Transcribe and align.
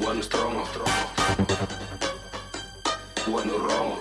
One 0.00 0.22
strong, 0.22 0.54
one 3.26 3.48
romo, 3.50 3.96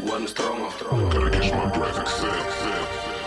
one 0.00 0.26
stromo. 0.26 0.72
raw. 0.82 0.98
One 0.98 1.16
strong, 1.16 1.50
my 1.50 1.70
breath 1.78 1.98
and 1.98 2.08
sip, 2.08 2.30
sip, 2.30 2.88
sip. 3.04 3.21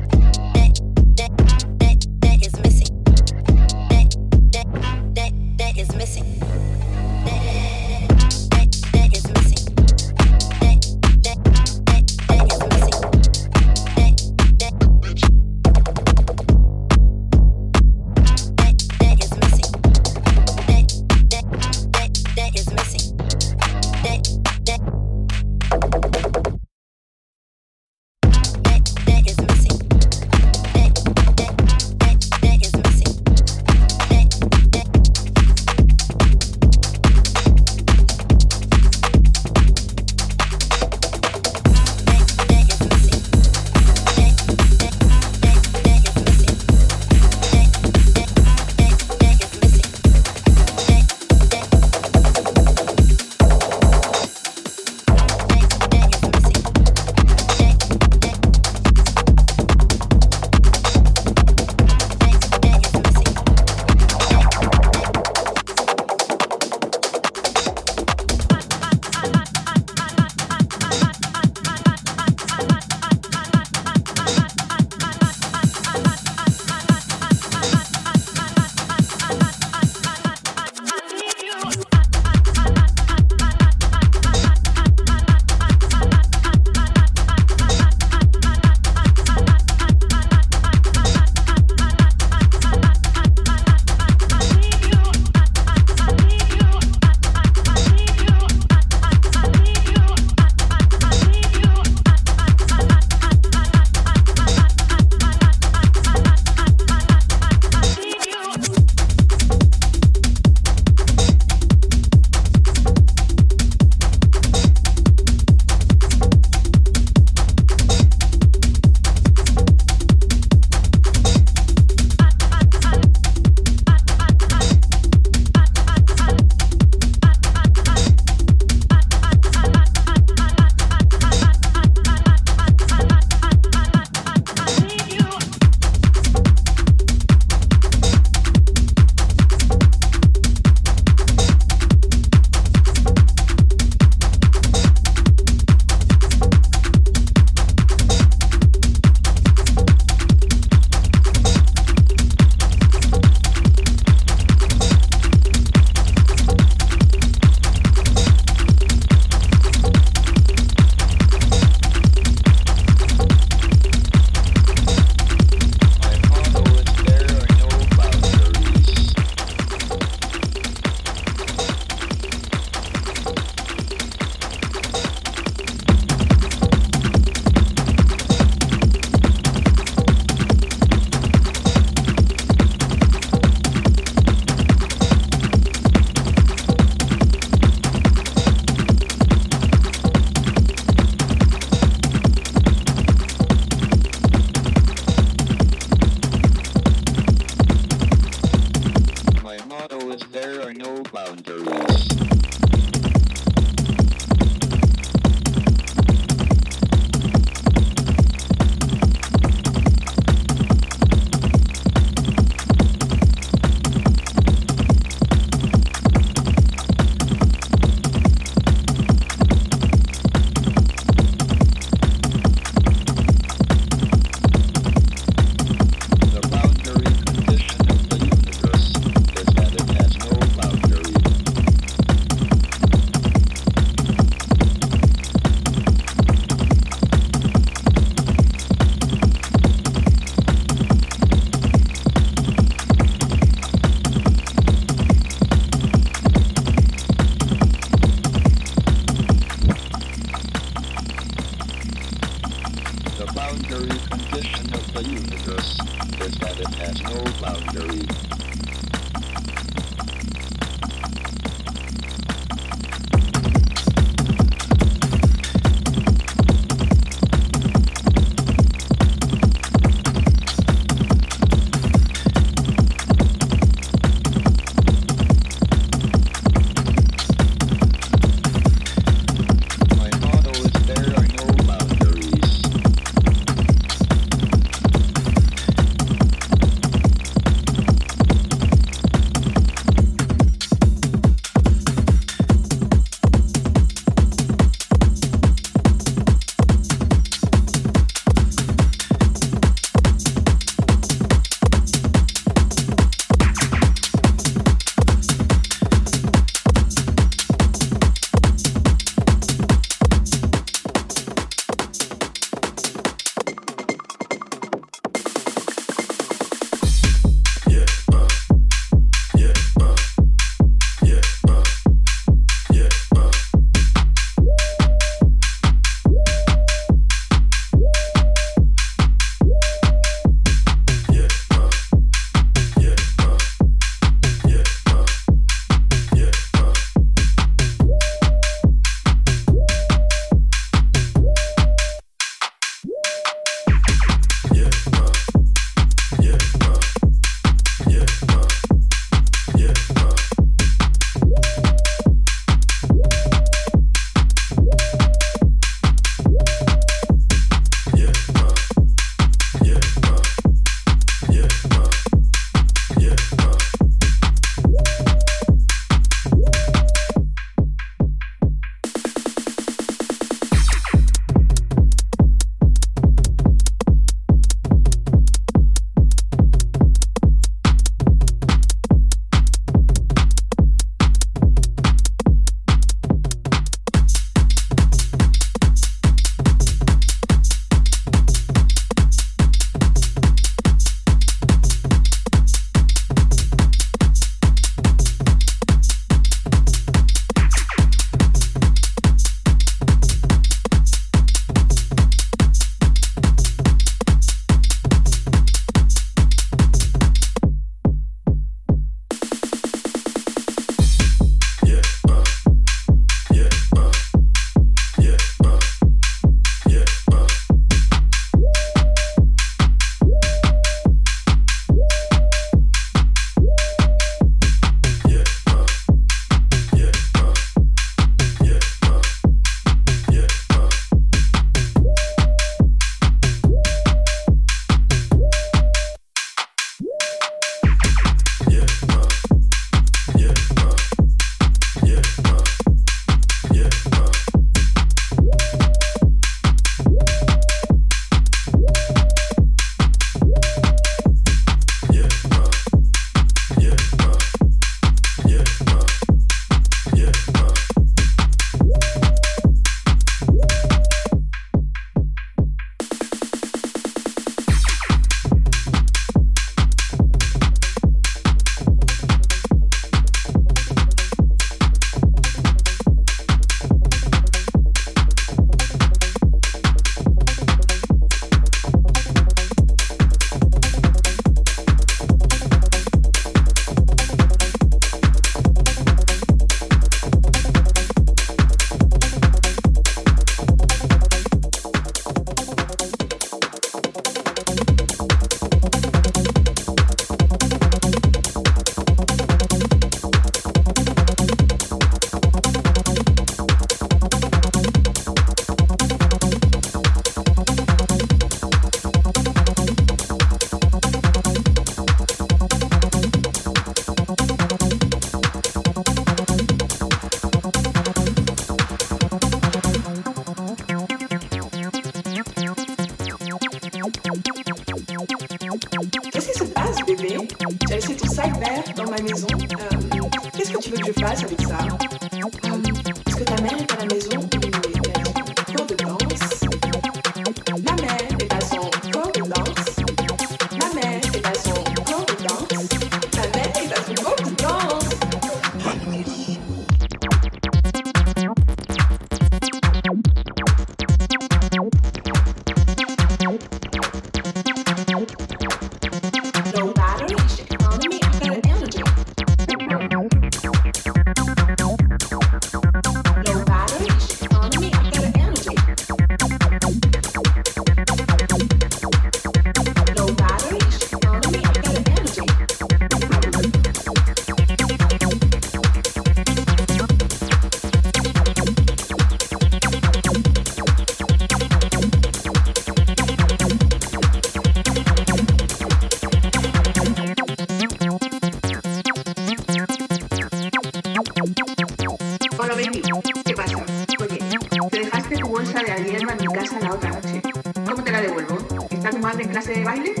Violet 599.71 600.00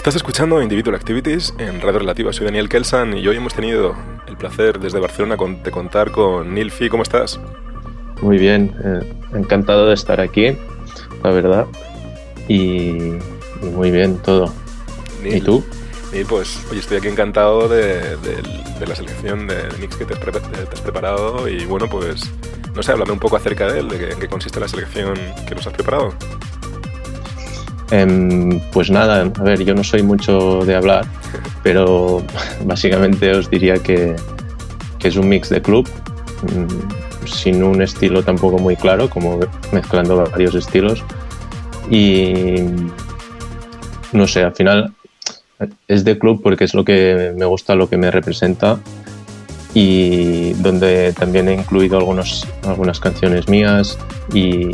Estás 0.00 0.16
escuchando 0.16 0.62
Individual 0.62 0.94
Activities 0.96 1.52
en 1.58 1.78
Radio 1.82 1.98
Relativa. 1.98 2.32
Soy 2.32 2.46
Daniel 2.46 2.70
Kelsan 2.70 3.18
y 3.18 3.28
hoy 3.28 3.36
hemos 3.36 3.52
tenido 3.52 3.94
el 4.26 4.36
placer 4.38 4.80
desde 4.80 4.98
Barcelona 4.98 5.36
con- 5.36 5.62
de 5.62 5.70
contar 5.70 6.10
con 6.10 6.54
Neil 6.54 6.70
Fee. 6.70 6.88
¿Cómo 6.88 7.02
estás? 7.02 7.38
Muy 8.22 8.38
bien, 8.38 8.74
eh, 8.82 9.00
encantado 9.34 9.86
de 9.88 9.92
estar 9.94 10.18
aquí, 10.18 10.56
la 11.22 11.30
verdad. 11.32 11.66
Y, 12.48 13.12
y 13.62 13.66
muy 13.74 13.90
bien 13.90 14.16
todo. 14.22 14.50
Neil, 15.22 15.36
¿Y 15.36 15.40
tú? 15.42 15.62
Neil, 16.12 16.24
pues 16.26 16.58
hoy 16.70 16.78
estoy 16.78 16.96
aquí 16.96 17.08
encantado 17.08 17.68
de, 17.68 18.16
de- 18.16 18.42
de 18.80 18.86
la 18.86 18.94
selección 18.96 19.46
de 19.46 19.56
mix 19.78 19.96
que 19.96 20.06
te 20.06 20.14
has, 20.14 20.18
pre- 20.20 20.32
te 20.40 20.74
has 20.74 20.80
preparado 20.80 21.46
y 21.46 21.66
bueno, 21.66 21.86
pues 21.90 22.22
no 22.74 22.82
sé, 22.82 22.92
háblame 22.92 23.12
un 23.12 23.18
poco 23.18 23.36
acerca 23.36 23.70
de 23.70 23.80
él, 23.80 23.88
de 23.90 23.98
qué, 23.98 24.10
en 24.12 24.18
qué 24.18 24.28
consiste 24.28 24.58
la 24.60 24.66
selección 24.68 25.12
que 25.46 25.54
nos 25.54 25.66
has 25.66 25.74
preparado. 25.74 26.14
Em, 27.90 28.60
pues 28.72 28.90
nada, 28.90 29.22
a 29.22 29.42
ver, 29.42 29.64
yo 29.64 29.74
no 29.74 29.82
soy 29.82 30.02
mucho 30.02 30.64
de 30.64 30.76
hablar, 30.76 31.06
pero 31.62 32.22
básicamente 32.64 33.30
os 33.32 33.50
diría 33.50 33.74
que, 33.74 34.14
que 34.98 35.08
es 35.08 35.16
un 35.16 35.28
mix 35.28 35.48
de 35.48 35.60
club, 35.60 35.88
mm, 36.42 37.26
sin 37.26 37.62
un 37.62 37.82
estilo 37.82 38.22
tampoco 38.22 38.58
muy 38.58 38.76
claro, 38.76 39.10
como 39.10 39.40
mezclando 39.72 40.16
varios 40.16 40.54
estilos. 40.54 41.02
Y 41.90 42.56
no 44.12 44.26
sé, 44.26 44.44
al 44.44 44.54
final 44.54 44.94
es 45.88 46.04
de 46.04 46.18
club 46.18 46.40
porque 46.42 46.64
es 46.64 46.74
lo 46.74 46.84
que 46.84 47.34
me 47.36 47.44
gusta, 47.44 47.74
lo 47.74 47.88
que 47.88 47.96
me 47.96 48.10
representa 48.10 48.78
y 49.74 50.52
donde 50.54 51.12
también 51.12 51.48
he 51.48 51.54
incluido 51.54 51.98
algunos, 51.98 52.46
algunas 52.64 52.98
canciones 52.98 53.48
mías 53.48 53.98
y, 54.32 54.70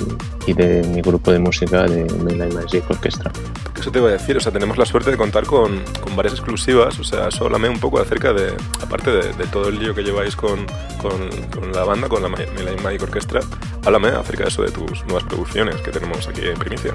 y 0.46 0.52
de 0.52 0.82
mi 0.94 1.00
grupo 1.02 1.32
de 1.32 1.38
música 1.40 1.82
de 1.84 2.04
Mainline 2.22 2.54
Magic 2.54 2.88
Orchestra. 2.88 3.30
Eso 3.78 3.90
te 3.90 3.98
iba 3.98 4.08
a 4.08 4.12
decir, 4.12 4.36
o 4.36 4.40
sea, 4.40 4.52
tenemos 4.52 4.78
la 4.78 4.86
suerte 4.86 5.10
de 5.10 5.16
contar 5.16 5.44
con, 5.44 5.80
con 6.02 6.14
varias 6.16 6.34
exclusivas, 6.34 6.98
o 6.98 7.04
sea, 7.04 7.28
eso 7.28 7.44
háblame 7.44 7.68
un 7.68 7.78
poco 7.80 7.98
acerca 8.00 8.32
de, 8.32 8.52
aparte 8.82 9.10
de, 9.10 9.32
de 9.32 9.44
todo 9.50 9.68
el 9.68 9.78
lío 9.78 9.94
que 9.94 10.02
lleváis 10.02 10.34
con, 10.36 10.64
con- 11.02 11.28
con 11.52 11.72
la 11.72 11.84
banda, 11.84 12.08
con 12.08 12.22
la 12.22 12.28
Ma- 12.28 12.38
Mainline 12.54 12.82
Magic 12.82 13.02
Orchestra, 13.02 13.40
háblame 13.84 14.08
acerca 14.08 14.44
de 14.44 14.48
eso 14.50 14.62
de 14.62 14.70
tus 14.70 15.04
nuevas 15.04 15.24
producciones 15.24 15.76
que 15.82 15.90
tenemos 15.90 16.26
aquí 16.28 16.42
en 16.42 16.54
primicia. 16.58 16.94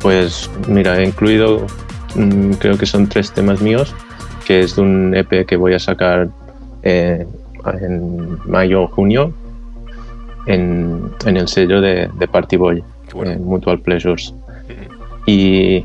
Pues 0.00 0.50
mira, 0.68 0.98
he 1.00 1.04
incluido, 1.06 1.66
mm, 2.16 2.52
creo 2.54 2.76
que 2.76 2.86
son 2.86 3.06
tres 3.08 3.30
temas 3.32 3.60
míos, 3.60 3.94
que 4.44 4.60
es 4.60 4.74
de 4.76 4.82
un 4.82 5.14
EP 5.14 5.46
que 5.46 5.56
voy 5.56 5.74
a 5.74 5.78
sacar 5.78 6.28
eh, 6.82 7.24
en 7.80 8.38
mayo 8.50 8.82
o 8.82 8.88
junio 8.88 9.32
en, 10.46 11.10
en 11.24 11.36
el 11.36 11.48
sello 11.48 11.80
de, 11.80 12.08
de 12.18 12.28
Party 12.28 12.56
Boy, 12.56 12.84
bueno. 13.14 13.38
Mutual 13.40 13.80
Pleasures. 13.80 14.34
Y, 15.26 15.84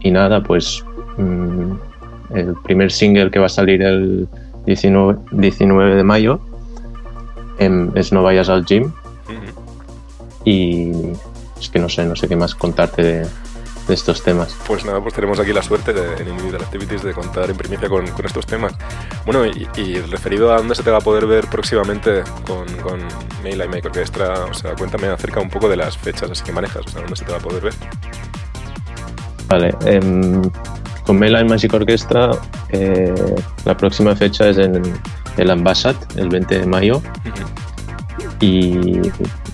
y 0.00 0.10
nada, 0.10 0.42
pues 0.42 0.84
mm, 1.16 1.72
el 2.34 2.54
primer 2.64 2.90
single 2.90 3.30
que 3.30 3.38
va 3.38 3.46
a 3.46 3.50
salir 3.50 3.82
el 3.82 4.28
19, 4.66 5.18
19 5.32 5.94
de 5.94 6.02
mayo 6.04 6.40
em, 7.58 7.90
es 7.94 8.12
No 8.12 8.22
vayas 8.22 8.48
al 8.48 8.64
gym 8.64 8.92
y 10.44 10.92
es 11.58 11.68
que 11.68 11.78
no 11.78 11.88
sé, 11.88 12.04
no 12.06 12.16
sé 12.16 12.28
qué 12.28 12.36
más 12.36 12.54
contarte 12.54 13.02
de, 13.02 13.26
de 13.88 13.94
estos 13.94 14.22
temas. 14.22 14.54
Pues 14.66 14.84
nada, 14.84 15.00
pues 15.00 15.14
tenemos 15.14 15.40
aquí 15.40 15.52
la 15.52 15.62
suerte 15.62 15.92
de, 15.92 16.22
en 16.22 16.28
Individual 16.28 16.62
Activities 16.62 17.02
de 17.02 17.12
contar 17.14 17.50
en 17.50 17.56
primicia 17.56 17.88
con, 17.88 18.06
con 18.08 18.26
estos 18.26 18.46
temas. 18.46 18.74
Bueno, 19.24 19.46
y, 19.46 19.66
y 19.76 19.98
referido 20.00 20.52
a 20.52 20.58
dónde 20.58 20.74
se 20.74 20.82
te 20.82 20.90
va 20.90 20.98
a 20.98 21.00
poder 21.00 21.26
ver 21.26 21.46
próximamente 21.48 22.22
con, 22.46 22.66
con 22.82 23.00
Mainline 23.42 23.70
Magic 23.70 23.86
Orchestra, 23.86 24.44
o 24.44 24.54
sea, 24.54 24.74
cuéntame 24.74 25.08
acerca 25.08 25.40
un 25.40 25.48
poco 25.48 25.68
de 25.68 25.76
las 25.76 25.96
fechas 25.96 26.30
así 26.30 26.44
que 26.44 26.52
manejas, 26.52 26.84
o 26.86 26.88
sea, 26.90 27.00
dónde 27.00 27.16
se 27.16 27.24
te 27.24 27.32
va 27.32 27.38
a 27.38 27.40
poder 27.40 27.62
ver. 27.62 27.74
Vale, 29.48 29.74
em, 29.86 30.42
con 31.06 31.18
Mainline 31.18 31.48
Magic 31.48 31.72
Orchestra 31.72 32.30
eh, 32.68 33.34
la 33.64 33.76
próxima 33.76 34.14
fecha 34.14 34.48
es 34.50 34.58
en 34.58 34.82
el 35.38 35.50
Ambassad, 35.50 35.96
el 36.16 36.28
20 36.28 36.58
de 36.60 36.66
mayo, 36.66 36.96
Ujú. 36.98 38.34
y 38.40 39.00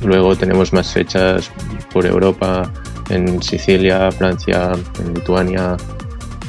luego 0.01 0.35
tenemos 0.35 0.73
más 0.73 0.93
fechas 0.93 1.51
por 1.93 2.07
Europa, 2.07 2.69
en 3.11 3.43
Sicilia, 3.43 4.11
Francia, 4.13 4.73
en 5.01 5.15
Lituania, 5.15 5.77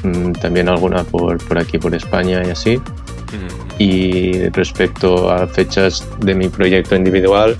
mm, 0.04 0.32
también 0.34 0.70
alguna 0.70 1.04
por, 1.04 1.38
por 1.46 1.58
aquí, 1.58 1.78
por 1.78 1.94
España 1.94 2.42
y 2.46 2.52
así. 2.52 2.76
Ujú. 2.78 3.76
Y 3.80 4.50
respecto 4.50 5.30
a 5.32 5.48
fechas 5.48 6.06
de 6.20 6.34
mi 6.34 6.48
proyecto 6.48 6.96
individual, 6.96 7.58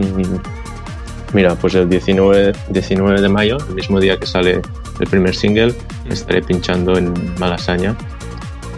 mm, 0.00 1.34
mira, 1.34 1.54
pues 1.54 1.74
el 1.74 1.88
19, 1.88 2.52
19 2.70 3.20
de 3.20 3.28
mayo, 3.28 3.58
el 3.68 3.74
mismo 3.74 4.00
día 4.00 4.18
que 4.18 4.26
sale 4.26 4.60
el 5.00 5.06
primer 5.08 5.34
single, 5.34 5.74
estaré 6.10 6.42
pinchando 6.42 6.96
en 6.96 7.12
Malasaña, 7.38 7.94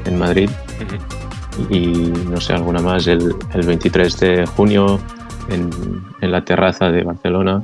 en 0.05 0.19
Madrid, 0.19 0.51
Ujú. 0.81 1.75
y 1.75 2.13
no 2.31 2.41
sé, 2.41 2.53
alguna 2.53 2.81
más 2.81 3.07
el, 3.07 3.35
el 3.55 3.67
23 3.67 4.21
de 4.21 4.47
junio 4.47 4.99
en, 5.49 5.71
en 6.21 6.33
la 6.33 6.45
terraza 6.45 6.91
de 6.91 7.03
Barcelona. 7.03 7.63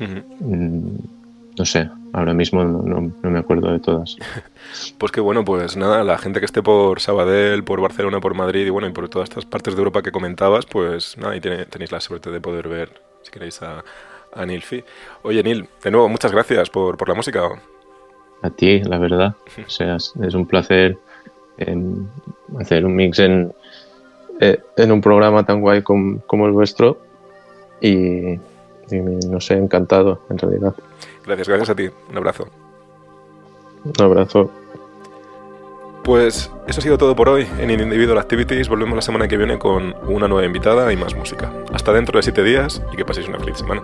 Mm, 0.00 0.96
No 1.58 1.64
sé, 1.66 1.90
ahora 2.12 2.32
mismo 2.32 2.64
no, 2.64 2.80
no- 2.82 3.12
no 3.22 3.30
me 3.30 3.38
acuerdo 3.38 3.70
de 3.72 3.80
todas. 3.80 4.16
Pues 4.98 5.10
que 5.12 5.20
bueno, 5.20 5.44
pues 5.44 5.76
nada, 5.76 6.04
la 6.04 6.16
gente 6.16 6.38
que 6.38 6.46
esté 6.46 6.62
por 6.62 7.00
Sabadell, 7.00 7.64
por 7.64 7.80
Barcelona, 7.80 8.20
por 8.20 8.34
Madrid 8.34 8.64
y 8.66 8.70
bueno, 8.70 8.86
y 8.88 8.92
por 8.92 9.08
todas 9.08 9.28
estas 9.28 9.44
partes 9.44 9.74
de 9.74 9.78
Europa 9.80 10.00
que 10.02 10.12
comentabas, 10.12 10.64
pues 10.66 11.16
nada, 11.18 11.34
y 11.36 11.40
tiene- 11.40 11.64
tenéis 11.66 11.90
la 11.92 12.00
suerte 12.00 12.30
de 12.30 12.40
poder 12.40 12.68
ver, 12.68 13.00
si 13.22 13.30
queréis, 13.32 13.60
a, 13.62 13.82
a 14.32 14.46
Neil 14.46 14.62
Fee. 14.62 14.84
Oye, 15.22 15.42
Neil, 15.42 15.66
de 15.82 15.90
nuevo, 15.90 16.08
muchas 16.08 16.30
gracias 16.32 16.70
por, 16.70 16.96
por 16.96 17.08
la 17.08 17.14
música. 17.16 17.42
A 18.42 18.50
ti, 18.50 18.80
la 18.80 18.98
verdad. 18.98 19.34
O 19.66 19.70
sea, 19.70 19.96
es, 19.96 20.14
un 20.34 20.46
placer 20.46 20.96
em, 21.58 22.06
hacer 22.58 22.84
un 22.86 22.94
mix 22.94 23.18
en, 23.18 23.52
eh, 24.40 24.60
en 24.76 24.92
un 24.92 25.00
programa 25.00 25.44
tan 25.44 25.60
guay 25.60 25.82
com- 25.82 26.20
como 26.26 26.46
el 26.46 26.52
vuestro. 26.52 26.98
Y, 27.80 28.38
y 28.92 29.00
no 29.00 29.40
sé, 29.40 29.54
encantado, 29.54 30.22
en 30.30 30.38
realidad. 30.38 30.74
Gracias, 31.24 31.48
gracias 31.48 31.70
a 31.70 31.74
ti. 31.74 31.88
Un 32.10 32.16
abrazo. 32.16 32.48
Un 33.84 34.04
abrazo. 34.04 34.50
Pues 36.04 36.50
eso 36.66 36.80
ha 36.80 36.82
sido 36.82 36.98
todo 36.98 37.14
por 37.14 37.28
hoy 37.28 37.46
en 37.58 37.70
Individual 37.70 38.18
Activities. 38.18 38.68
Volvemos 38.68 38.96
la 38.96 39.02
semana 39.02 39.28
que 39.28 39.36
viene 39.36 39.58
con 39.58 39.94
una 40.08 40.28
nueva 40.28 40.46
invitada 40.46 40.92
y 40.92 40.96
más 40.96 41.14
música. 41.14 41.52
Hasta 41.72 41.92
dentro 41.92 42.18
de 42.18 42.22
siete 42.22 42.42
días 42.42 42.82
y 42.92 42.96
que 42.96 43.04
paséis 43.04 43.28
una 43.28 43.38
feliz 43.38 43.58
semana. 43.58 43.82